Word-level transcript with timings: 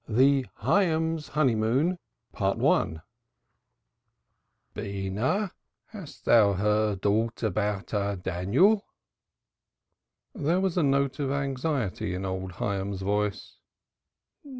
THE 0.09 0.47
HYAMS'S 0.55 1.27
HONEYMOON. 1.33 1.89
"Beenah, 4.73 5.51
hast 5.89 6.25
thou 6.25 6.53
heard 6.53 7.05
aught 7.05 7.43
about 7.43 7.93
our 7.93 8.15
Daniel?" 8.15 8.83
There 10.33 10.59
was 10.59 10.75
a 10.75 10.81
note 10.81 11.19
of 11.19 11.29
anxiety 11.29 12.15
in 12.15 12.25
old 12.25 12.53
Hyams's 12.53 13.03
voice. 13.03 13.57